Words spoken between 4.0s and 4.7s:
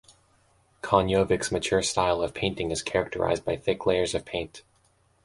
of paint.